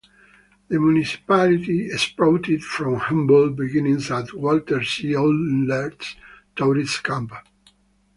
The 0.69 0.79
municipality 0.79 1.87
sprouted 1.95 2.63
from 2.63 2.95
humble 2.95 3.51
beginnings 3.51 4.09
at 4.09 4.33
Walter 4.33 4.83
C. 4.83 5.13
Ohlerts 5.13 6.15
Tourist 6.55 7.03
Camp. 7.03 7.31